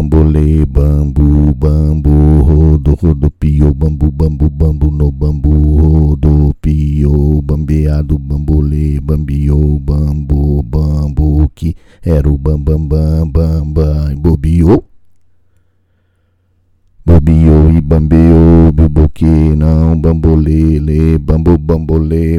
[0.00, 10.62] bambolê, bambu, bambu, rodo, rodopiou, bambu, bambu, bambu, no bambu, rodopiou, bambeado, bambolê, bambiou, bambu,
[10.62, 14.84] bambu, que era o bam, bam, bam, bam, bam, bobiou.
[17.04, 22.38] Bobiou e bambeou, buboque não, bambolê, lê, bambu, bambolê,